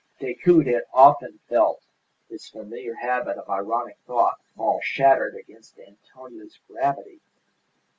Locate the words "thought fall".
4.07-4.79